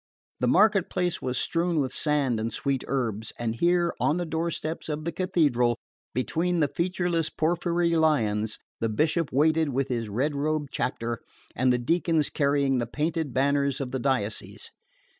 The 0.39 0.47
market 0.47 0.89
place 0.89 1.21
was 1.21 1.37
strewn 1.37 1.79
with 1.79 1.93
sand 1.93 2.39
and 2.39 2.51
sweet 2.51 2.83
herbs; 2.87 3.33
and 3.37 3.53
here, 3.57 3.93
on 3.99 4.17
the 4.17 4.25
doorsteps 4.25 4.89
of 4.89 5.05
the 5.05 5.11
Cathedral, 5.11 5.77
between 6.15 6.59
the 6.59 6.67
featureless 6.69 7.29
porphyry 7.29 7.91
lions, 7.95 8.57
the 8.79 8.89
Bishop 8.89 9.31
waited 9.31 9.69
with 9.69 9.89
his 9.89 10.09
red 10.09 10.33
robed 10.35 10.69
chapter, 10.71 11.19
and 11.55 11.71
the 11.71 11.77
deacons 11.77 12.31
carrying 12.31 12.79
the 12.79 12.87
painted 12.87 13.31
banners 13.31 13.79
of 13.79 13.91
the 13.91 13.99
diocese. 13.99 14.71